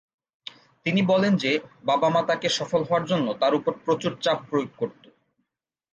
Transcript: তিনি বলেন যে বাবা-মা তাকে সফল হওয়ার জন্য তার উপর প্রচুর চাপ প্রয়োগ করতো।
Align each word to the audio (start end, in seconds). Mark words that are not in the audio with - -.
তিনি 0.85 1.01
বলেন 1.01 1.33
যে 1.35 1.51
বাবা-মা 1.83 2.21
তাকে 2.21 2.47
সফল 2.49 2.81
হওয়ার 2.83 3.05
জন্য 3.05 3.27
তার 3.33 3.53
উপর 3.55 3.73
প্রচুর 3.85 4.13
চাপ 4.21 4.37
প্রয়োগ 4.49 4.69
করতো। 4.77 5.07